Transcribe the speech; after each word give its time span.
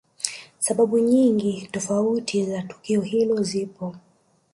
Sababu 0.59 0.99
nyingi 0.99 1.69
tofauti 1.71 2.45
za 2.45 2.61
tukio 2.61 3.01
hilo 3.01 3.43
zipo 3.43 3.95